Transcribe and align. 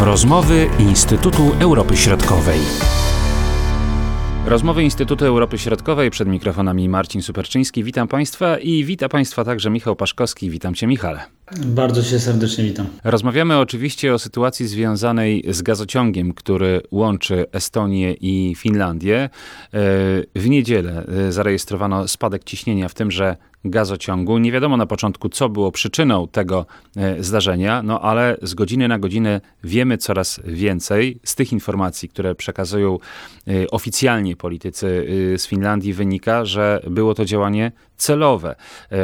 Rozmowy 0.00 0.70
Instytutu 0.78 1.52
Europy 1.60 1.96
Środkowej. 1.96 2.60
Rozmowy 4.46 4.82
Instytutu 4.82 5.24
Europy 5.24 5.58
Środkowej 5.58 6.10
przed 6.10 6.28
mikrofonami 6.28 6.88
Marcin 6.88 7.22
Superczyński. 7.22 7.84
Witam 7.84 8.08
Państwa 8.08 8.58
i 8.58 8.84
wita 8.84 9.08
Państwa 9.08 9.44
także 9.44 9.70
Michał 9.70 9.96
Paszkowski. 9.96 10.50
Witam 10.50 10.74
Cię, 10.74 10.86
Michale. 10.86 11.37
Bardzo 11.56 12.02
się 12.02 12.18
serdecznie 12.18 12.64
witam. 12.64 12.86
Rozmawiamy 13.04 13.58
oczywiście 13.58 14.14
o 14.14 14.18
sytuacji 14.18 14.66
związanej 14.66 15.44
z 15.48 15.62
gazociągiem, 15.62 16.34
który 16.34 16.82
łączy 16.90 17.46
Estonię 17.52 18.12
i 18.12 18.54
Finlandię. 18.56 19.16
E, 19.20 19.30
w 20.34 20.48
niedzielę 20.48 21.04
e, 21.28 21.32
zarejestrowano 21.32 22.08
spadek 22.08 22.44
ciśnienia 22.44 22.88
w 22.88 22.94
tymże 22.94 23.36
gazociągu. 23.64 24.38
Nie 24.38 24.52
wiadomo 24.52 24.76
na 24.76 24.86
początku, 24.86 25.28
co 25.28 25.48
było 25.48 25.72
przyczyną 25.72 26.28
tego 26.28 26.66
e, 26.96 27.22
zdarzenia, 27.22 27.82
no 27.82 28.00
ale 28.00 28.36
z 28.42 28.54
godziny 28.54 28.88
na 28.88 28.98
godzinę 28.98 29.40
wiemy 29.64 29.98
coraz 29.98 30.40
więcej. 30.44 31.20
Z 31.24 31.34
tych 31.34 31.52
informacji, 31.52 32.08
które 32.08 32.34
przekazują 32.34 32.98
oficjalnie 33.70 34.36
politycy 34.36 35.06
z 35.36 35.46
Finlandii, 35.46 35.92
wynika, 35.92 36.44
że 36.44 36.80
było 36.90 37.14
to 37.14 37.24
działanie 37.24 37.72
celowe, 37.98 38.54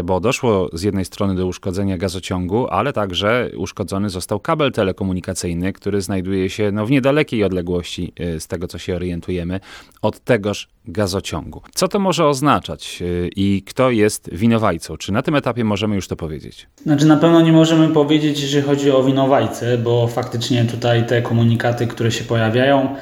bo 0.04 0.20
doszło 0.20 0.68
z 0.72 0.82
jednej 0.82 1.04
strony 1.04 1.34
do 1.34 1.46
uszkodzenia 1.46 1.98
gazociągu, 1.98 2.68
ale 2.68 2.92
także 2.92 3.50
uszkodzony 3.56 4.10
został 4.10 4.40
kabel 4.40 4.72
telekomunikacyjny, 4.72 5.72
który 5.72 6.00
znajduje 6.00 6.50
się 6.50 6.72
no, 6.72 6.86
w 6.86 6.90
niedalekiej 6.90 7.44
odległości, 7.44 8.12
y, 8.20 8.40
z 8.40 8.46
tego 8.46 8.68
co 8.68 8.78
się 8.78 8.96
orientujemy, 8.96 9.60
od 10.02 10.20
tegoż 10.20 10.68
gazociągu. 10.84 11.62
Co 11.74 11.88
to 11.88 11.98
może 11.98 12.26
oznaczać 12.26 12.98
y, 13.02 13.30
i 13.36 13.62
kto 13.66 13.90
jest 13.90 14.30
winowajcą? 14.34 14.96
Czy 14.96 15.12
na 15.12 15.22
tym 15.22 15.34
etapie 15.34 15.64
możemy 15.64 15.94
już 15.94 16.08
to 16.08 16.16
powiedzieć? 16.16 16.66
Znaczy 16.82 17.06
na 17.06 17.16
pewno 17.16 17.40
nie 17.40 17.52
możemy 17.52 17.88
powiedzieć, 17.88 18.42
jeżeli 18.42 18.66
chodzi 18.66 18.90
o 18.90 19.02
winowajcę, 19.04 19.78
bo 19.78 20.08
faktycznie 20.08 20.64
tutaj 20.64 21.06
te 21.06 21.22
komunikaty, 21.22 21.86
które 21.86 22.12
się 22.12 22.24
pojawiają, 22.24 22.96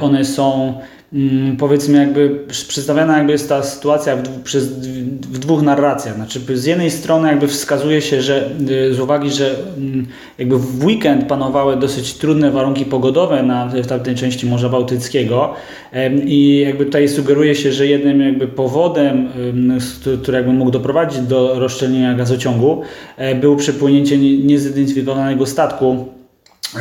one 0.00 0.24
są 0.24 0.74
powiedzmy 1.58 1.98
jakby 1.98 2.38
przedstawiana 2.68 3.16
jakby 3.18 3.32
jest 3.32 3.48
ta 3.48 3.62
sytuacja 3.62 4.16
w, 4.16 4.42
przez, 4.42 4.68
w 5.20 5.38
dwóch 5.38 5.62
narracjach. 5.62 6.14
Znaczy 6.14 6.40
z 6.54 6.64
jednej 6.64 6.90
strony 6.90 7.28
jakby 7.28 7.48
wskazuje 7.48 8.02
się, 8.02 8.22
że 8.22 8.50
y, 8.70 8.94
z 8.94 9.00
uwagi, 9.00 9.30
że 9.30 9.54
mm, 9.78 10.06
jakby 10.38 10.58
w 10.58 10.84
weekend 10.84 11.24
panowały 11.26 11.76
dosyć 11.76 12.14
trudne 12.14 12.50
warunki 12.50 12.84
pogodowe 12.84 13.42
na, 13.42 13.66
w 13.66 13.86
tamtej 13.86 14.14
części 14.14 14.46
Morza 14.46 14.68
Bałtyckiego 14.68 15.54
i 16.24 16.58
jakby 16.66 16.84
tutaj 16.84 17.08
sugeruje 17.08 17.54
się, 17.54 17.72
że 17.72 17.86
jednym 17.86 18.20
jakby 18.20 18.48
powodem, 18.48 19.28
który 20.22 20.36
jakby 20.36 20.52
mógł 20.52 20.70
doprowadzić 20.70 21.20
do 21.20 21.60
rozszczelnienia 21.60 22.14
gazociągu 22.14 22.82
e, 23.16 23.34
było 23.34 23.56
przepłynięcie 23.56 24.18
niezidentyfikowanego 24.18 25.46
statku 25.46 26.08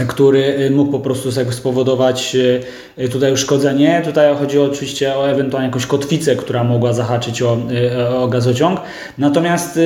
który 0.07 0.59
y, 0.59 0.71
mógł 0.71 0.91
po 0.91 0.99
prostu 0.99 1.29
spowodować 1.51 2.35
y, 2.97 3.09
tutaj 3.09 3.33
uszkodzenie. 3.33 4.01
Tutaj 4.05 4.35
chodzi 4.35 4.59
oczywiście 4.59 5.15
o 5.15 5.29
ewentualnie 5.29 5.67
jakąś 5.67 5.85
kotwicę, 5.85 6.35
która 6.35 6.63
mogła 6.63 6.93
zahaczyć 6.93 7.41
o, 7.41 7.57
y, 7.71 8.07
o 8.07 8.27
gazociąg. 8.27 8.81
Natomiast 9.17 9.79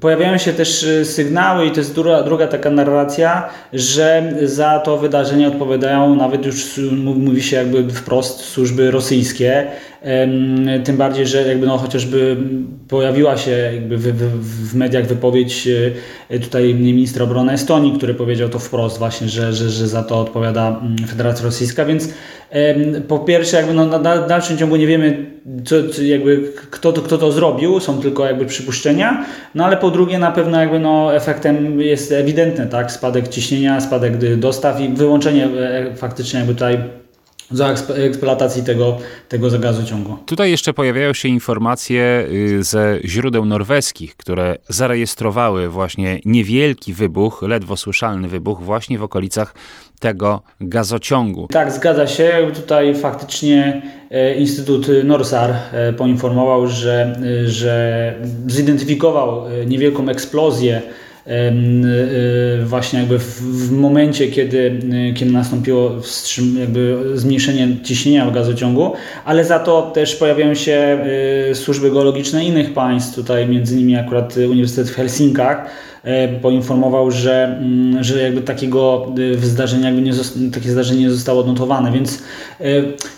pojawiają 0.00 0.38
się 0.38 0.52
też 0.52 0.86
sygnały 1.04 1.66
i 1.66 1.70
to 1.70 1.80
jest 1.80 1.94
druga, 1.94 2.22
druga 2.22 2.46
taka 2.46 2.70
narracja, 2.70 3.48
że 3.72 4.32
za 4.42 4.78
to 4.78 4.98
wydarzenie 4.98 5.48
odpowiadają 5.48 6.14
nawet 6.14 6.46
już 6.46 6.80
mówi 7.16 7.42
się 7.42 7.56
jakby 7.56 7.92
wprost 7.92 8.40
służby 8.40 8.90
rosyjskie. 8.90 9.66
Tym 10.84 10.96
bardziej, 10.96 11.26
że 11.26 11.48
jakby 11.48 11.66
no 11.66 11.78
chociażby 11.78 12.36
pojawiła 12.88 13.36
się 13.36 13.50
jakby 13.50 13.98
w, 13.98 14.02
w, 14.02 14.70
w 14.70 14.74
mediach 14.74 15.06
wypowiedź 15.06 15.68
e, 16.28 16.38
tutaj 16.38 16.74
ministra 16.74 17.24
obrony 17.24 17.52
Estonii, 17.52 17.92
który 17.92 18.14
powiedział 18.14 18.48
to 18.48 18.58
wprost 18.58 18.98
właśnie, 18.98 19.28
że, 19.28 19.52
że, 19.52 19.70
że 19.70 19.88
za 19.88 20.02
to 20.02 20.20
odpowiada 20.20 20.68
mm, 20.68 20.98
Federacja 21.08 21.44
Rosyjska, 21.44 21.84
więc 21.84 22.08
po 23.08 23.18
pierwsze 23.18 23.56
jakby 23.56 23.74
no, 23.74 23.86
na 23.86 24.18
dalszym 24.18 24.58
ciągu 24.58 24.76
nie 24.76 24.86
wiemy 24.86 25.26
co, 25.64 26.02
jakby 26.02 26.52
kto 26.70 26.92
to, 26.92 27.02
kto 27.02 27.18
to 27.18 27.32
zrobił, 27.32 27.80
są 27.80 28.00
tylko 28.00 28.26
jakby 28.26 28.46
przypuszczenia, 28.46 29.24
no 29.54 29.64
ale 29.64 29.76
po 29.76 29.90
drugie 29.90 30.18
na 30.18 30.32
pewno 30.32 30.60
jakby 30.60 30.78
no 30.78 31.14
efektem 31.14 31.80
jest 31.80 32.12
ewidentny, 32.12 32.66
tak, 32.66 32.92
spadek 32.92 33.28
ciśnienia, 33.28 33.80
spadek 33.80 34.36
dostaw 34.36 34.80
i 34.80 34.88
wyłączenie 34.88 35.44
e, 35.44 35.94
faktycznie 35.94 36.38
jakby 36.38 36.54
tutaj 36.54 36.78
za 37.50 37.74
eksploatacji 37.94 38.62
tego, 38.62 38.98
tego 39.28 39.58
gazociągu. 39.58 40.16
Tutaj 40.26 40.50
jeszcze 40.50 40.72
pojawiają 40.72 41.12
się 41.12 41.28
informacje 41.28 42.28
y, 42.30 42.64
ze 42.64 42.98
źródeł 43.04 43.44
norweskich, 43.44 44.16
które 44.16 44.56
zarejestrowały 44.68 45.68
właśnie 45.68 46.20
niewielki 46.24 46.92
wybuch, 46.92 47.42
ledwo 47.42 47.76
słyszalny 47.76 48.28
wybuch 48.28 48.62
właśnie 48.62 48.98
w 48.98 49.02
okolicach 49.02 49.54
tego 50.00 50.42
gazociągu. 50.60 51.48
Tak, 51.50 51.72
zgadza 51.72 52.06
się. 52.06 52.50
Tutaj 52.54 52.94
faktycznie 52.94 53.82
e, 54.10 54.34
Instytut 54.34 54.86
Norsar 55.04 55.50
e, 55.50 55.92
poinformował, 55.92 56.68
że, 56.68 57.16
e, 57.44 57.48
że 57.48 58.14
zidentyfikował 58.46 59.44
niewielką 59.66 60.08
eksplozję 60.08 60.82
właśnie 62.64 62.98
jakby 62.98 63.18
w, 63.18 63.72
momencie, 63.72 64.28
kiedy, 64.28 64.80
y, 65.10 65.14
kiedy 65.14 65.32
nastąpiło 65.32 65.92
jakby 66.58 66.96
zmniejszenie 67.14 67.68
ciśnienia 67.84 68.26
w 68.26 68.34
gazociągu, 68.34 68.92
ale 69.24 69.44
za 69.44 69.58
to 69.58 69.90
też 69.94 70.16
pojawiają 70.16 70.54
się 70.54 70.98
y, 71.50 71.54
służby 71.54 71.90
geologiczne 71.90 72.44
innych 72.44 72.74
państw, 72.74 73.14
tutaj 73.14 73.48
między 73.48 73.74
innymi 73.74 73.96
akurat 73.96 74.36
Uniwersytet 74.36 74.90
w 74.90 74.94
Helsinkach, 74.94 75.70
E, 76.06 76.28
poinformował, 76.28 77.10
że, 77.10 77.44
mm, 77.44 78.04
że 78.04 78.22
jakby 78.22 78.42
takiego 78.42 79.06
zdarzenia 79.42 79.86
jakby 79.86 80.02
nie 80.02 80.12
takie 80.54 80.70
zdarzenie 80.70 81.00
nie 81.00 81.10
zostało 81.10 81.40
odnotowane, 81.40 81.92
więc 81.92 82.22
e, 82.60 82.64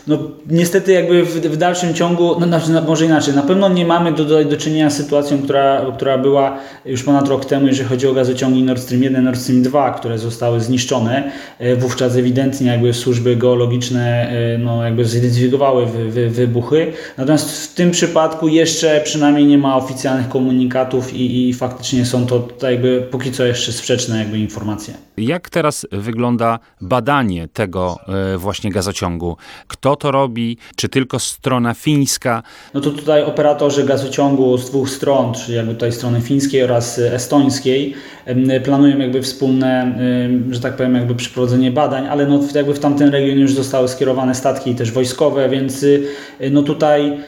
no, 0.07 0.19
niestety 0.51 0.93
jakby 0.93 1.25
w, 1.25 1.35
w 1.35 1.57
dalszym 1.57 1.95
ciągu, 1.95 2.41
no, 2.41 2.47
no, 2.47 2.83
może 2.83 3.05
inaczej, 3.05 3.35
na 3.35 3.43
pewno 3.43 3.69
nie 3.69 3.87
mamy 3.87 4.13
do, 4.13 4.45
do 4.45 4.57
czynienia 4.57 4.91
z 4.91 4.97
sytuacją, 4.97 5.43
która, 5.43 5.87
która 5.97 6.19
była 6.19 6.59
już 6.85 7.03
ponad 7.03 7.29
rok 7.29 7.45
temu, 7.45 7.67
jeżeli 7.67 7.89
chodzi 7.89 7.98
o 8.07 8.13
gazociągi 8.13 8.63
Nord 8.63 8.83
Stream 8.83 9.03
1, 9.03 9.25
Nord 9.25 9.41
Stream 9.41 9.63
2, 9.63 9.91
które 9.91 10.19
zostały 10.19 10.61
zniszczone. 10.61 11.33
Wówczas 11.79 12.17
ewidentnie 12.17 12.67
jakby 12.67 12.95
służby 12.95 13.37
geologiczne 13.37 14.33
no, 14.59 14.85
jakby 14.85 15.05
zidentyfikowały 15.05 15.87
wy, 15.87 16.11
wy, 16.11 16.31
wybuchy. 16.31 16.93
Natomiast 17.19 17.51
w 17.51 17.75
tym 17.75 17.91
przypadku 17.91 18.49
jeszcze 18.49 19.01
przynajmniej 19.05 19.47
nie 19.47 19.59
ma 19.59 19.77
oficjalnych 19.77 20.29
komunikatów 20.29 21.15
i, 21.15 21.49
i 21.49 21.55
faktycznie 21.55 22.07
są 22.07 22.27
to 22.27 22.49
jakby 22.63 23.09
póki 23.11 23.33
co 23.33 23.45
jeszcze 23.45 23.73
sprzeczne 23.73 24.19
jakby 24.19 24.39
informacje. 24.39 24.95
Jak 25.17 25.51
teraz 25.51 25.87
wygląda 25.93 26.59
badanie 26.81 27.49
tego 27.49 27.97
e, 28.35 28.39
właśnie 28.39 28.71
gazociągu? 28.71 29.37
Kto 29.69 29.97
to 29.97 30.11
robi? 30.11 30.59
Czy 30.77 30.89
tylko 30.89 31.19
strona 31.19 31.75
fińska? 31.75 32.43
No 32.75 32.81
to 32.81 32.91
tutaj 32.91 33.23
operatorzy 33.23 33.85
gazociągu 33.85 34.59
z 34.59 34.71
dwóch 34.71 34.91
stron, 34.91 35.35
czyli 35.35 35.57
jakby 35.57 35.75
tutaj 35.75 35.93
strony 35.93 36.21
fińskiej 36.21 36.63
oraz 36.63 36.99
estońskiej, 36.99 37.88
planują 38.65 38.99
jakby 38.99 39.23
wspólne, 39.23 39.99
że 40.51 40.61
tak 40.61 40.77
powiem, 40.77 40.95
jakby 40.95 41.15
przeprowadzenie 41.15 41.71
badań, 41.71 42.07
ale 42.07 42.27
no 42.27 42.41
jakby 42.55 42.75
w 42.75 42.79
tamtym 42.79 43.09
regionie 43.09 43.41
już 43.41 43.55
zostały 43.55 43.89
skierowane 43.89 44.35
statki 44.35 44.75
też 44.75 44.93
wojskowe, 44.93 45.49
więc 45.49 45.83
y, 45.83 46.09
no 46.51 46.63
tutaj 46.63 47.19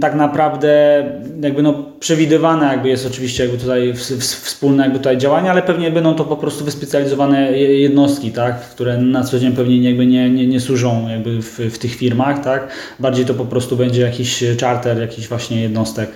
tak 0.00 0.14
naprawdę 0.14 1.04
jakby 1.40 1.62
no 1.62 1.84
przewidywane 2.00 2.66
jakby 2.66 2.88
jest 2.88 3.06
oczywiście 3.06 3.42
jakby 3.42 3.58
tutaj 3.58 3.94
wspólne 4.20 4.82
jakby 4.82 4.98
tutaj 4.98 5.18
działania, 5.18 5.50
ale 5.50 5.62
pewnie 5.62 5.90
będą 5.90 6.14
to 6.14 6.24
po 6.24 6.36
prostu 6.36 6.64
wyspecjalizowane 6.64 7.52
jednostki, 7.58 8.32
tak, 8.32 8.60
które 8.60 8.98
na 8.98 9.24
co 9.24 9.38
dzień 9.38 9.52
pewnie 9.52 9.82
jakby 9.82 10.06
nie, 10.06 10.30
nie, 10.30 10.46
nie 10.46 10.60
służą 10.60 11.08
jakby 11.08 11.42
w, 11.42 11.58
w 11.58 11.78
tych 11.78 11.94
firmach, 11.94 12.44
tak, 12.44 12.68
bardziej 13.00 13.24
to 13.24 13.34
po 13.34 13.44
prostu 13.44 13.76
będzie 13.76 14.02
jakiś 14.02 14.44
charter, 14.60 15.00
jakiś 15.00 15.28
właśnie 15.28 15.62
jednostek, 15.62 16.10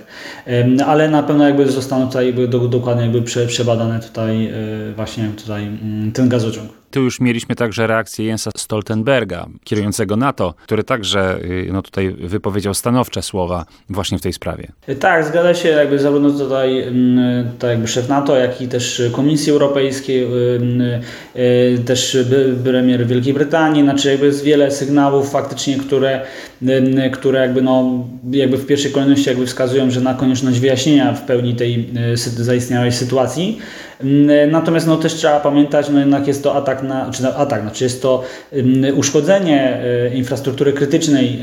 ale 0.85 1.09
na 1.09 1.23
pewno 1.23 1.45
jakby 1.45 1.71
zostaną 1.71 2.07
tutaj 2.07 2.25
jakby 2.25 2.47
dokładnie 2.47 3.03
jakby 3.03 3.21
prze, 3.21 3.47
przebadane 3.47 3.99
tutaj 3.99 4.45
e, 4.45 4.51
właśnie 4.95 5.29
tutaj 5.37 5.63
mm, 5.63 6.11
ten 6.11 6.29
gazociąg. 6.29 6.76
Tu 6.91 7.01
już 7.01 7.19
mieliśmy 7.19 7.55
także 7.55 7.87
reakcję 7.87 8.25
Jensa 8.25 8.51
Stoltenberga, 8.57 9.47
kierującego 9.63 10.15
NATO, 10.15 10.53
który 10.63 10.83
także 10.83 11.39
y, 11.43 11.69
no, 11.71 11.81
tutaj 11.81 12.11
wypowiedział 12.11 12.73
stanowcze 12.73 13.21
słowa 13.21 13.65
właśnie 13.89 14.17
w 14.17 14.21
tej 14.21 14.33
sprawie. 14.33 14.71
Tak, 14.99 15.25
zgadza 15.25 15.53
się, 15.53 15.69
jakby 15.69 15.99
zarówno 15.99 16.31
tutaj, 16.31 16.85
tutaj 17.53 17.69
jakby 17.69 17.87
szef 17.87 18.09
NATO, 18.09 18.37
jak 18.37 18.61
i 18.61 18.67
też 18.67 19.01
Komisji 19.11 19.51
Europejskiej, 19.51 20.23
y, 20.23 21.01
y, 21.35 21.83
też 21.85 22.17
premier 22.63 23.07
Wielkiej 23.07 23.33
Brytanii, 23.33 23.83
znaczy 23.83 24.11
jakby 24.11 24.25
jest 24.25 24.43
wiele 24.43 24.71
sygnałów 24.71 25.31
faktycznie, 25.31 25.77
które, 25.77 26.21
które 27.11 27.39
jakby 27.39 27.61
no, 27.61 28.05
jakby 28.31 28.57
w 28.57 28.65
pierwszej 28.65 28.91
kolejności 28.91 29.29
jakby 29.29 29.45
wskazują, 29.45 29.91
że 29.91 30.01
na 30.01 30.13
konieczność 30.13 30.59
wyjaśnienia 30.59 31.13
w 31.13 31.21
pełni 31.21 31.55
tej 31.55 31.89
zaistniałej 32.37 32.91
sytuacji. 32.91 33.59
Natomiast 34.51 34.87
no, 34.87 34.97
też 34.97 35.13
trzeba 35.13 35.39
pamiętać, 35.39 35.89
no 35.89 35.99
jednak 35.99 36.27
jest 36.27 36.43
to 36.43 36.55
atak 36.55 36.83
na, 36.83 37.11
czy 37.11 37.27
atak, 37.27 37.61
znaczy 37.61 37.83
jest 37.83 38.01
to 38.01 38.23
uszkodzenie 38.95 39.81
infrastruktury 40.13 40.73
krytycznej, 40.73 41.39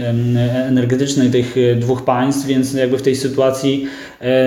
energetycznej 0.69 1.31
tych 1.31 1.55
dwóch 1.77 2.05
państw, 2.05 2.47
więc 2.47 2.75
jakby 2.75 2.99
w 2.99 3.03
tej 3.03 3.17
sytuacji 3.17 3.87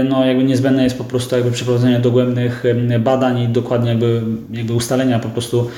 no, 0.09 0.25
jakby 0.25 0.43
niezbędne 0.43 0.83
jest 0.83 0.97
po 0.97 1.03
prostu 1.03 1.35
jakby 1.35 1.51
przeprowadzenie 1.51 1.99
dogłębnych 1.99 2.63
badań 2.99 3.39
i 3.39 3.47
dokładnie 3.47 3.89
jakby, 3.89 4.21
jakby 4.51 4.73
ustalenia 4.73 5.19
po 5.19 5.29
prostu 5.29 5.69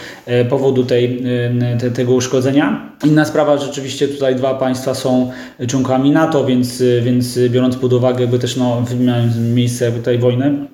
powodu 0.50 0.84
tej, 0.84 1.24
te, 1.80 1.92
tego 1.92 2.14
uszkodzenia. 2.14 2.92
Inna 3.06 3.26
sprawa, 3.26 3.58
rzeczywiście 3.58 4.08
tutaj 4.08 4.36
dwa 4.36 4.54
państwa 4.54 4.94
są 4.94 5.32
członkami 5.68 6.12
NATO, 6.12 6.46
więc, 6.46 6.84
więc 7.02 7.40
biorąc 7.50 7.76
pod 7.76 7.94
uwagę 7.94 8.22
jakby 8.22 8.40
też 8.40 8.58
no, 8.58 8.84
miejsce 9.54 9.92
tutaj 9.92 10.18
wojny, 10.18 10.68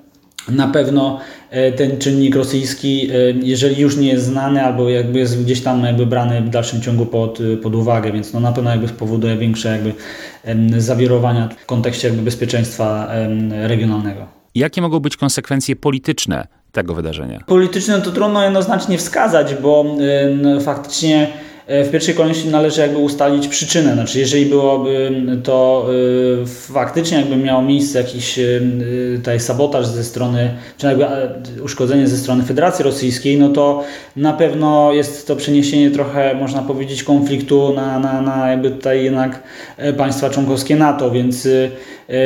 na 0.49 0.67
pewno 0.67 1.19
e, 1.49 1.71
ten 1.71 1.97
czynnik 1.97 2.35
rosyjski, 2.35 3.09
e, 3.11 3.13
jeżeli 3.43 3.81
już 3.81 3.97
nie 3.97 4.07
jest 4.07 4.25
znany, 4.25 4.63
albo 4.63 4.89
jakby 4.89 5.19
jest 5.19 5.43
gdzieś 5.43 5.61
tam 5.61 5.83
jakby 5.83 6.05
brany 6.05 6.41
w 6.41 6.49
dalszym 6.49 6.81
ciągu 6.81 7.05
pod, 7.05 7.39
pod 7.63 7.75
uwagę, 7.75 8.11
więc 8.11 8.33
no 8.33 8.39
na 8.39 8.51
pewno 8.51 8.69
jakby 8.69 8.87
spowoduje 8.87 9.37
większe 9.37 9.69
jakby 9.69 9.93
zawirowania 10.81 11.49
w 11.57 11.65
kontekście 11.65 12.07
jakby 12.07 12.23
bezpieczeństwa 12.23 13.11
regionalnego. 13.49 14.27
Jakie 14.55 14.81
mogą 14.81 14.99
być 14.99 15.17
konsekwencje 15.17 15.75
polityczne 15.75 16.47
tego 16.71 16.93
wydarzenia? 16.93 17.43
Polityczne 17.47 18.01
to 18.01 18.11
trudno 18.11 18.43
jednoznacznie 18.43 18.97
wskazać, 18.97 19.55
bo 19.55 19.85
faktycznie 20.61 21.27
w 21.67 21.91
pierwszej 21.91 22.15
kolejności 22.15 22.49
należy 22.49 22.81
jakby 22.81 22.97
ustalić 22.97 23.47
przyczynę. 23.47 23.93
Znaczy, 23.93 24.19
jeżeli 24.19 24.45
byłoby 24.45 25.11
to 25.43 25.87
e, 26.43 26.45
faktycznie 26.45 27.17
jakby 27.17 27.37
miało 27.37 27.61
miejsce 27.61 27.97
jakiś 27.97 28.39
e, 28.39 28.61
tutaj 29.15 29.39
sabotaż 29.39 29.87
ze 29.87 30.03
strony, 30.03 30.51
czy 30.77 30.87
jakby 30.87 31.05
uszkodzenie 31.63 32.07
ze 32.07 32.17
strony 32.17 32.43
Federacji 32.43 32.83
Rosyjskiej, 32.83 33.37
no 33.37 33.49
to 33.49 33.83
na 34.15 34.33
pewno 34.33 34.93
jest 34.93 35.27
to 35.27 35.35
przeniesienie 35.35 35.91
trochę, 35.91 36.35
można 36.35 36.61
powiedzieć, 36.61 37.03
konfliktu 37.03 37.73
na, 37.73 37.99
na, 37.99 38.21
na 38.21 38.49
jakby 38.49 38.71
tutaj 38.71 39.03
jednak 39.03 39.43
państwa 39.97 40.29
członkowskie 40.29 40.75
NATO, 40.75 41.11
więc 41.11 41.47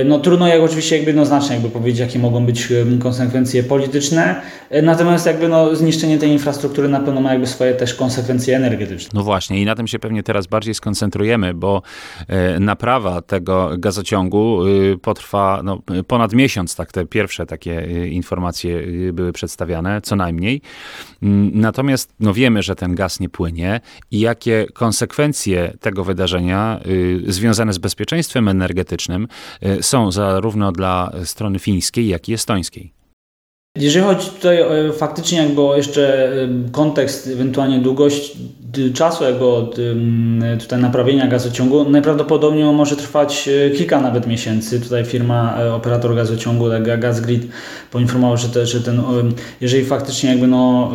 no 0.06 0.20
trudno 0.20 0.48
jak 0.48 0.62
oczywiście 0.62 0.96
jakby 0.96 1.12
jednoznacznie 1.12 1.56
jakby 1.56 1.70
powiedzieć, 1.70 2.00
jakie 2.00 2.20
mogą 2.20 2.46
być 2.46 2.68
konsekwencje 3.00 3.64
polityczne, 3.64 4.42
natomiast 4.84 5.26
jakby 5.26 5.48
no 5.48 5.76
zniszczenie 5.76 6.18
tej 6.18 6.30
infrastruktury 6.30 6.90
na 6.90 7.00
pewno 7.00 7.22
ma 7.22 7.32
jakby 7.32 7.48
swoje 7.48 7.74
też 7.74 7.94
konsekwencje 7.94 8.56
energetyczne. 8.56 9.10
No 9.14 9.24
właśnie 9.24 9.62
i 9.62 9.66
na 9.66 9.76
tym 9.76 9.88
się 9.88 10.00
pewnie 10.00 10.24
teraz 10.24 10.48
bardziej 10.48 10.74
skoncentrujemy, 10.74 11.54
bo 11.54 11.82
e, 12.28 12.60
naprawa 12.60 13.22
tego 13.22 13.70
gazociągu 13.78 14.68
y, 14.68 14.98
potrwa 15.02 15.62
no, 15.64 15.82
ponad 16.08 16.34
miesiąc, 16.34 16.76
tak 16.76 16.92
te 16.92 17.06
pierwsze 17.06 17.46
takie 17.46 17.84
y, 17.84 18.10
informacje 18.10 18.78
y, 18.78 19.14
były 19.14 19.34
przedstawiane, 19.34 20.02
co 20.02 20.16
najmniej. 20.16 20.62
Mm, 21.24 21.52
natomiast 21.54 22.14
no, 22.20 22.34
wiemy, 22.34 22.64
że 22.64 22.76
ten 22.76 22.96
gaz 22.96 23.20
nie 23.20 23.30
płynie 23.30 23.82
i 24.12 24.20
jakie 24.20 24.66
konsekwencje 24.74 25.74
tego 25.80 26.04
wydarzenia 26.04 26.80
związane 27.28 27.74
z 27.74 27.78
bezpieczeństwem 27.78 28.48
energetycznym 28.48 29.28
są 29.82 30.12
zarówno 30.12 30.72
dla 30.72 31.12
strony 31.24 31.60
fińskiej, 31.60 32.08
jak 32.08 32.30
i 32.30 32.34
estońskiej. 32.34 32.94
Jeżeli 33.78 34.06
chodzi 34.06 34.30
tutaj 34.30 34.58
faktycznie 34.98 35.38
jakby 35.38 35.62
o 35.62 35.76
jeszcze 35.76 36.32
kontekst, 36.72 37.28
ewentualnie 37.28 37.80
długość 37.80 38.38
czasu 38.94 39.24
jakby 39.24 39.46
od 39.46 39.78
tutaj 40.60 40.82
naprawienia 40.82 41.28
gazociągu, 41.28 41.90
najprawdopodobniej 41.90 42.64
on 42.64 42.76
może 42.76 42.96
trwać 42.96 43.50
e, 43.50 43.70
kilka 43.70 44.02
nawet 44.02 44.28
miesięcy. 44.28 44.82
Tutaj 44.82 45.06
firma, 45.06 45.58
e, 45.60 45.74
operator 45.74 46.16
gazociągu, 46.16 46.66
GazGrid 47.00 47.48
poinformował, 47.92 48.38
że, 48.38 48.50
te, 48.50 48.66
że 48.66 48.82
ten, 48.82 49.02
jeżeli 49.62 49.86
faktycznie 49.86 50.30
jakby 50.30 50.48
no 50.48 50.92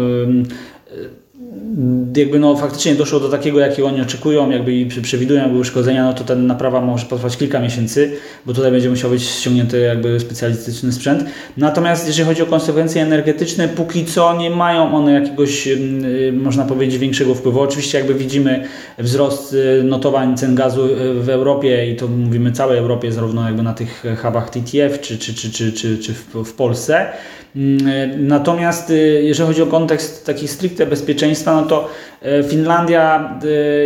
jakby 2.16 2.38
no 2.38 2.56
faktycznie 2.56 2.94
doszło 2.94 3.20
do 3.20 3.28
takiego, 3.28 3.60
jakiego 3.60 3.88
oni 3.88 4.00
oczekują, 4.00 4.50
jakby 4.50 4.72
i 4.72 4.86
przewidują 4.86 5.42
jakby 5.42 5.58
uszkodzenia, 5.58 6.04
no 6.04 6.14
to 6.14 6.24
ta 6.24 6.34
naprawa 6.34 6.80
może 6.80 7.06
potrwać 7.06 7.36
kilka 7.36 7.60
miesięcy, 7.60 8.12
bo 8.46 8.52
tutaj 8.52 8.70
będzie 8.72 8.90
musiał 8.90 9.10
być 9.10 9.22
ściągnięty 9.22 9.80
jakby 9.80 10.20
specjalistyczny 10.20 10.92
sprzęt. 10.92 11.24
Natomiast 11.56 12.06
jeżeli 12.06 12.28
chodzi 12.28 12.42
o 12.42 12.46
konsekwencje 12.46 13.02
energetyczne, 13.02 13.68
póki 13.68 14.04
co 14.04 14.38
nie 14.38 14.50
mają 14.50 14.94
one 14.94 15.12
jakiegoś, 15.12 15.68
y, 15.68 16.32
można 16.32 16.64
powiedzieć, 16.64 16.98
większego 16.98 17.34
wpływu. 17.34 17.60
Oczywiście 17.60 17.98
jakby 17.98 18.14
widzimy 18.14 18.64
wzrost 18.98 19.52
y, 19.52 19.82
notowań 19.84 20.36
cen 20.36 20.54
gazu 20.54 20.84
y, 20.84 21.14
w 21.14 21.28
Europie 21.28 21.90
i 21.90 21.96
to 21.96 22.08
mówimy 22.08 22.52
całej 22.52 22.78
Europie, 22.78 23.12
zarówno 23.12 23.46
jakby 23.46 23.62
na 23.62 23.74
tych 23.74 24.04
hubach 24.22 24.50
TTF 24.50 25.00
czy, 25.00 25.18
czy, 25.18 25.34
czy, 25.34 25.50
czy, 25.50 25.72
czy, 25.72 25.98
czy 25.98 26.14
w, 26.44 26.52
Polsce. 26.52 27.06
Mm, 27.56 28.26
natomiast 28.26 28.92
jeżeli 29.22 29.48
chodzi 29.48 29.62
o 29.62 29.66
kontekst 29.66 30.26
taki 30.26 30.48
stricte 30.48 30.86
bezpieczeństwa, 30.86 31.43
no 31.52 31.62
to 31.62 31.88
e, 32.22 32.42
Finlandia 32.42 33.38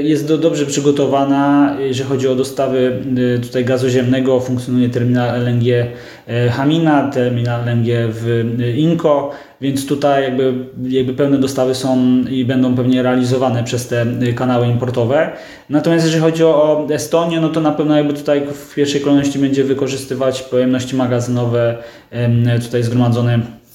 jest 0.03 0.29
do, 0.29 0.39
dobrze 0.39 0.67
przygotowana, 0.67 1.77
jeżeli 1.81 2.09
chodzi 2.09 2.29
o 2.29 2.35
dostawy 2.35 3.03
tutaj 3.43 3.65
gazu 3.65 3.89
ziemnego, 3.89 4.41
funkcjonuje 4.41 4.89
terminal 4.89 5.41
LNG 5.41 5.65
Hamina, 6.51 7.11
terminal 7.11 7.61
LNG 7.61 7.87
w 8.09 8.45
Inko, 8.77 9.31
więc 9.61 9.87
tutaj 9.87 10.23
jakby, 10.23 10.55
jakby 10.83 11.15
pełne 11.15 11.39
dostawy 11.39 11.75
są 11.75 11.99
i 12.31 12.45
będą 12.45 12.77
pewnie 12.77 13.03
realizowane 13.03 13.65
przez 13.65 13.89
te 13.89 14.07
kanały 14.35 14.67
importowe. 14.67 15.31
Natomiast 15.71 16.05
jeżeli 16.05 16.23
chodzi 16.23 16.45
o 16.45 16.87
Estonię, 16.91 17.41
no 17.41 17.49
to 17.49 17.61
na 17.61 17.73
pewno 17.73 17.97
jakby 17.97 18.15
tutaj 18.15 18.43
w 18.47 18.75
pierwszej 18.75 19.01
kolejności 19.01 19.39
będzie 19.39 19.65
wykorzystywać 19.65 20.43
pojemności 20.43 20.97
magazynowe 20.97 21.77
tutaj 22.65 22.83
zgromadzone 22.83 23.39
E, 23.39 23.68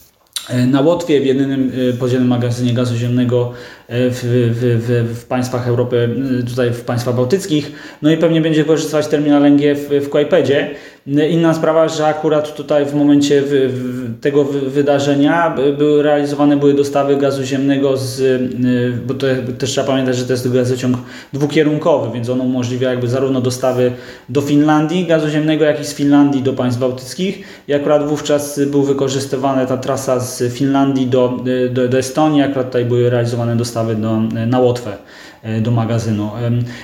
na 0.68 0.82
Łotwie, 0.82 1.22
w 1.22 1.26
jedynym 1.26 1.72
e, 1.90 1.94
podziemnym 1.94 2.30
magazynie 2.30 2.74
gazu 2.74 2.96
ziemnego 2.96 3.52
e, 3.88 4.10
w, 4.10 4.16
w, 4.16 4.82
w, 4.86 5.20
w, 5.20 5.26
państwach 5.26 5.68
Europy, 5.68 6.10
tutaj 6.50 6.72
w 6.72 6.82
państwach 6.82 7.16
bałtyckich. 7.16 7.72
No 8.02 8.12
i 8.12 8.18
pewnie 8.18 8.42
będzie 8.42 8.66
korzystać 8.66 9.08
terminal 9.08 9.44
LNG 9.44 9.76
w, 9.76 10.06
w 10.06 10.10
Kłajpedzie. 10.10 10.76
Inna 11.08 11.54
sprawa, 11.54 11.88
że 11.88 12.08
akurat 12.08 12.56
tutaj 12.56 12.86
w 12.86 12.94
momencie 12.94 13.42
w, 13.46 14.22
tego 14.22 14.44
wydarzenia 14.44 15.56
były 15.78 16.04
realizowane 16.04 16.58
były 16.58 16.74
dostawy 16.74 17.18
gazu 17.18 17.44
ziemnego 17.44 17.98
z, 17.98 18.20
y, 18.20 18.98
bo 19.08 19.14
to 19.14 19.28
też 19.58 19.70
trzeba 19.70 19.88
pamiętać, 19.88 20.16
że 20.16 20.26
to 20.26 20.34
jest 20.34 20.54
gazociąg 20.54 20.98
dwukierunkowy, 21.34 22.14
więc 22.14 22.30
on 22.30 22.42
umożliwia 22.42 22.90
jakby 22.90 23.08
zarówno 23.08 23.42
dostawy 23.42 23.92
do 24.30 24.42
Finlandii 24.42 25.06
gazu 25.06 25.30
ziemnego, 25.30 25.66
jak 25.66 25.82
i 25.82 25.86
z 25.86 25.94
Finlandii 25.94 26.42
do 26.42 26.54
państw 26.54 26.80
bałtyckich. 26.80 27.44
I 27.68 27.74
akurat 27.74 28.08
wówczas 28.08 28.60
był 28.68 28.84
wykorzystywana 28.84 29.66
ta 29.66 29.78
trasa 29.78 30.20
z 30.20 30.54
Finlandii 30.54 31.08
do, 31.08 31.40
y, 31.48 31.70
do, 31.70 31.88
do 31.88 31.98
Estonii, 31.98 32.42
akurat 32.42 32.68
tutaj 32.68 32.86
były 32.86 33.10
realizowane 33.10 33.56
dostawy 33.56 33.96
do, 33.96 34.22
na 34.48 34.60
Łotwę. 34.60 34.98
E, 35.44 35.62
do 35.62 35.72
magazynu. 35.72 36.32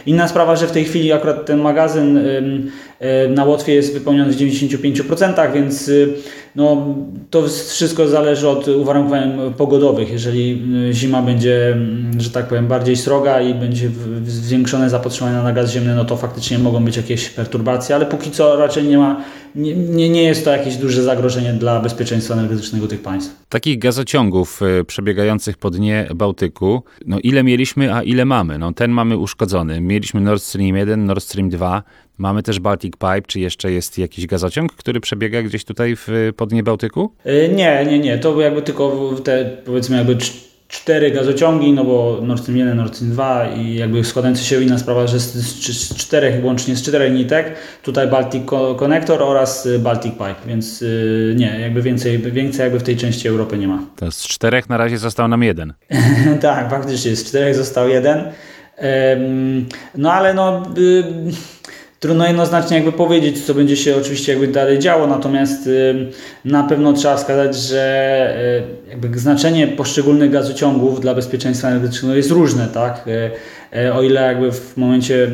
Inna 0.06 0.28
sprawa, 0.28 0.56
że 0.56 0.68
w 0.68 0.72
tej 0.72 0.86
chwili 0.86 1.12
akurat 1.12 1.46
ten 1.46 1.60
magazyn 1.60 2.20
e, 3.00 3.28
na 3.28 3.46
Łotwie 3.46 3.74
jest 3.74 3.94
wypełniony 3.94 4.34
w 4.34 4.36
95%, 4.36 5.54
więc 5.54 5.92
no, 6.56 6.96
to 7.30 7.44
wszystko 7.48 8.08
zależy 8.08 8.50
od 8.50 8.68
uwarunkowań 8.68 9.54
pogodowych. 9.58 10.12
Jeżeli 10.12 10.64
y, 10.90 10.94
zima 10.94 11.22
będzie, 11.22 11.72
mm, 11.72 12.22
że 12.22 12.30
tak 12.30 12.48
powiem, 12.48 12.68
bardziej 12.68 12.96
sroga 12.96 13.42
i 13.42 13.54
będzie 13.54 13.90
zwiększone 14.26 14.90
zapotrzebowanie 14.90 15.44
na 15.44 15.54
gaz 15.54 15.72
ziemny, 15.72 15.96
no 15.96 16.06
to 16.06 16.18
faktycznie 16.18 16.60
mogą 16.60 16.86
być 16.86 16.98
jakieś 16.98 17.30
perturbacje, 17.30 17.96
ale 17.96 18.06
póki 18.06 18.32
co 18.32 18.56
raczej 18.56 18.84
nie 18.84 18.98
ma 18.98 19.24
nie, 19.56 20.10
nie, 20.10 20.24
jest 20.24 20.46
to 20.46 20.52
jakieś 20.52 20.76
duże 20.76 21.04
zagrożenie 21.04 21.54
dla 21.54 21.80
bezpieczeństwa 21.80 22.34
energetycznego 22.34 22.88
tych 22.88 23.02
państw. 23.02 23.36
Takich 23.50 23.80
gazociągów 23.80 24.62
y, 24.62 24.86
przebiegających 24.86 25.58
po 25.58 25.70
dnie 25.70 26.08
Bałtyku, 26.16 26.84
no 27.06 27.20
ile 27.20 27.44
mieliśmy, 27.44 27.96
a 27.96 28.04
ile 28.04 28.26
mamy? 28.26 28.58
No 28.58 28.74
ten 28.74 28.92
mamy 28.92 29.18
uszkodzony. 29.18 29.82
Mieliśmy 29.82 30.22
Nord 30.22 30.44
Stream 30.44 30.78
1, 30.78 31.06
Nord 31.06 31.24
Stream 31.24 31.50
2, 31.50 31.84
mamy 32.20 32.44
też 32.44 32.60
Baltic 32.60 32.94
Pipe, 32.94 33.22
czy 33.28 33.40
jeszcze 33.40 33.72
jest 33.72 33.98
jakiś 33.98 34.28
gazociąg, 34.28 34.76
który 34.76 35.00
przebiega 35.00 35.42
gdzieś 35.42 35.66
tutaj 35.66 35.96
w, 35.96 36.08
po 36.38 36.46
dnie 36.46 36.64
Bałtyku? 36.64 37.14
Y, 37.26 37.50
nie, 37.56 37.86
nie, 37.86 38.00
nie. 38.00 38.18
To 38.18 38.42
jakby 38.42 38.62
tylko 38.62 39.14
te 39.24 39.58
powiedzmy 39.66 39.98
jakby 39.98 40.18
cztery 40.68 41.12
gazociągi, 41.12 41.74
no 41.74 41.84
bo 41.84 42.20
Nord 42.22 42.42
Stream 42.42 42.58
1, 42.58 42.78
Nord 42.78 42.96
Stream 42.96 43.12
2 43.12 43.48
i 43.48 43.76
jakby 43.76 44.04
składający 44.04 44.44
się 44.44 44.64
inna 44.64 44.78
sprawa, 44.78 45.08
że 45.08 45.20
z, 45.20 45.34
z, 45.34 45.96
czterech, 45.96 46.46
łącznie 46.46 46.76
z 46.76 46.84
czterech 46.84 47.14
nitek, 47.14 47.56
tutaj 47.84 48.08
Baltic 48.08 48.44
Connector 48.80 49.24
oraz 49.24 49.66
y, 49.66 49.80
Baltic 49.80 50.12
Pipe, 50.12 50.36
więc 50.48 50.82
yy, 50.82 51.34
nie, 51.38 51.60
jakby 51.60 51.82
więcej, 51.82 52.20
więcej 52.20 52.64
jakby 52.64 52.80
w 52.80 52.84
tej 52.84 52.98
części 52.98 53.28
Europy 53.28 53.58
nie 53.58 53.68
ma. 53.68 53.84
To 53.96 54.12
z 54.12 54.28
czterech 54.28 54.70
na 54.70 54.78
razie 54.78 54.98
został 54.98 55.28
nam 55.28 55.44
jeden. 55.44 55.74
tak, 56.42 56.70
faktycznie, 56.70 57.16
z 57.16 57.24
czterech 57.24 57.56
został 57.56 57.90
jeden. 57.90 58.24
no 59.96 60.14
ale 60.14 60.34
no... 60.34 60.64
Trudno 62.00 62.28
jednoznacznie 62.28 62.78
jakby 62.78 62.92
powiedzieć, 62.92 63.46
co 63.46 63.54
będzie 63.54 63.78
się 63.78 63.98
oczywiście 63.98 64.32
jakby 64.32 64.48
dalej 64.48 64.80
działo, 64.80 65.08
natomiast 65.08 65.68
y, 65.68 66.12
na 66.46 66.64
pewno 66.64 66.94
trzeba 66.94 67.18
wskazać, 67.18 67.56
że 67.56 68.36
y, 68.88 68.90
jakby 68.90 69.20
znaczenie 69.20 69.68
poszczególnych 69.68 70.32
gazociągów 70.32 71.02
dla 71.02 71.16
bezpieczeństwa 71.16 71.68
energetycznego 71.68 72.16
jest 72.16 72.32
różne, 72.32 72.68
tak? 72.68 73.06
Y, 73.76 73.94
o 73.94 74.02
ile 74.02 74.22
jakby 74.22 74.52
w 74.52 74.78
momencie 74.78 75.28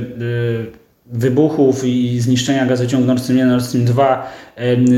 wybuchów 1.05 1.83
i 1.83 2.19
zniszczenia 2.19 2.65
gazociągu 2.65 3.07
Nord 3.07 3.23
Stream 3.23 3.37
1, 3.37 3.51
Nord 3.51 3.65
Stream 3.65 3.85
2, 3.85 4.31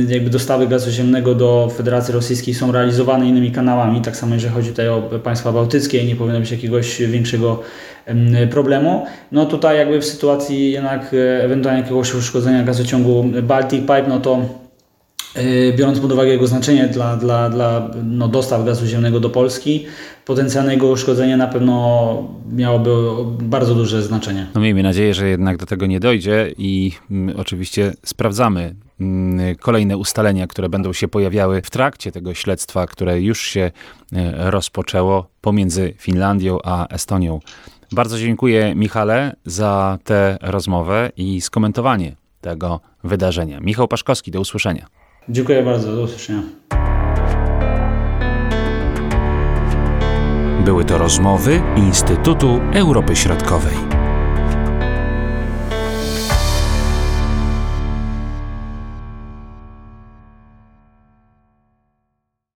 jakby 0.10 0.30
dostawy 0.30 0.68
gazu 0.68 0.92
ziemnego 0.92 1.36
do 1.36 1.72
Federacji 1.78 2.14
Rosyjskiej 2.14 2.54
są 2.54 2.72
realizowane 2.72 3.28
innymi 3.28 3.52
kanałami, 3.52 4.02
tak 4.02 4.18
samo 4.18 4.34
jeżeli 4.34 4.54
chodzi 4.54 4.70
tutaj 4.70 4.90
o 4.90 5.02
państwa 5.24 5.52
bałtyckie 5.52 6.06
nie 6.06 6.16
powinno 6.16 6.40
być 6.40 6.52
jakiegoś 6.52 7.02
większego 7.02 7.64
problemu. 8.52 9.06
No 9.32 9.46
tutaj 9.46 9.78
jakby 9.78 10.02
w 10.02 10.06
sytuacji 10.06 10.72
jednak 10.72 11.14
e, 11.14 11.44
ewentualnie 11.44 11.82
jakiegoś 11.82 12.16
uszkodzenia 12.16 12.64
gazociągu 12.64 13.26
Baltic 13.44 13.82
Pipe, 13.82 14.06
no 14.08 14.20
to 14.20 14.42
biorąc 15.78 16.00
pod 16.00 16.12
uwagę 16.12 16.30
jego 16.30 16.48
znaczenie 16.48 16.88
dla, 16.88 17.18
dla, 17.18 17.50
dla 17.50 17.92
no, 18.04 18.28
dostaw 18.28 18.66
gazu 18.66 18.86
ziemnego 18.86 19.20
do 19.20 19.30
Polski, 19.30 19.86
potencjalne 20.26 20.74
jego 20.74 20.88
uszkodzenie 20.88 21.38
na 21.38 21.48
pewno 21.48 22.38
miałoby 22.52 22.92
bardzo 23.40 23.76
duże 23.76 24.02
znaczenie. 24.02 24.48
No 24.56 24.62
miejmy 24.62 24.84
nadzieję, 24.84 25.14
że 25.14 25.28
jednak 25.28 25.58
do 25.58 25.66
tego 25.66 25.86
nie 25.86 26.00
dojdzie 26.00 26.54
i 26.58 26.92
mm, 27.12 27.36
oczywiście 27.40 27.94
sprawdzamy 28.06 28.76
mm, 29.00 29.56
kolejne 29.56 29.98
ustalenia, 29.98 30.48
które 30.48 30.70
będą 30.70 30.94
się 30.94 31.08
pojawiały 31.08 31.62
w 31.62 31.70
trakcie 31.70 32.12
tego 32.12 32.34
śledztwa, 32.34 32.88
które 32.88 33.22
już 33.22 33.42
się 33.42 33.72
e, 34.14 34.52
rozpoczęło 34.52 35.28
pomiędzy 35.42 35.94
Finlandią 35.98 36.58
a 36.64 36.88
Estonią. 36.88 37.40
Bardzo 37.92 38.20
dziękuję 38.20 38.76
Michale 38.76 39.36
za 39.46 40.00
tę 40.04 40.38
rozmowę 40.42 41.12
i 41.18 41.42
skomentowanie 41.42 42.16
tego 42.42 42.80
wydarzenia. 43.04 43.60
Michał 43.60 43.88
Paszkowski, 43.88 44.32
do 44.32 44.42
usłyszenia. 44.42 44.88
Dziękuję 45.30 45.64
bardzo, 45.64 45.96
do 45.96 46.02
usłyszenia. 46.02 46.42
Były 50.66 50.86
to 50.86 50.98
rozmowy 50.98 51.62
Instytutu 51.76 52.60
Europy 52.74 53.16
Środkowej. 53.16 53.87